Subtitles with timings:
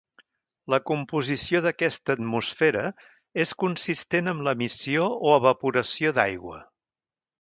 [0.73, 2.85] La composició d'aquesta atmosfera
[3.45, 6.59] és consistent amb l'emissió o evaporació d'aigua.